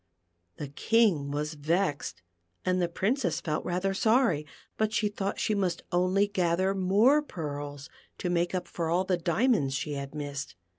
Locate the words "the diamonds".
9.03-9.75